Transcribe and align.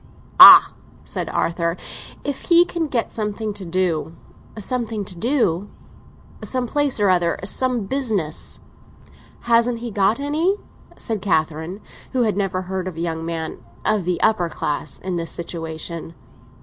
"Ah," 0.39 0.73
said 1.03 1.29
Arthur, 1.29 1.77
"if 2.23 2.45
he 2.45 2.65
can 2.65 2.87
get 2.87 3.11
something 3.11 3.53
to 3.53 3.63
do." 3.63 4.15
"Something 4.57 5.05
to 5.05 5.15
do?" 5.15 5.69
"Some 6.43 6.65
place 6.65 6.99
or 6.99 7.11
other; 7.11 7.37
some 7.43 7.83
business." 7.85 8.59
"Hasn't 9.41 9.77
he 9.77 9.91
got 9.91 10.19
any?" 10.19 10.55
said 10.97 11.21
Catherine, 11.21 11.81
who 12.13 12.23
had 12.23 12.35
never 12.35 12.63
heard 12.63 12.87
of 12.87 12.97
a 12.97 12.99
young 12.99 13.23
man—of 13.23 14.05
the 14.05 14.19
upper 14.21 14.49
class—in 14.49 15.17
this 15.17 15.29
situation. 15.29 16.15